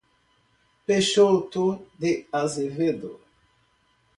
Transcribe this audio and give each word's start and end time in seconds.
Peixoto 0.87 1.77
de 1.99 2.25
Azevedo 2.33 3.19